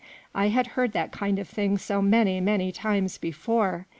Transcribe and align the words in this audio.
I 0.33 0.47
had 0.47 0.65
heard 0.73 0.93
that 0.93 1.11
kind 1.11 1.37
of 1.37 1.47
thing 1.47 1.77
so 1.77 2.01
many, 2.01 2.39
many 2.41 2.71
times 2.71 3.19
before 3.19 3.85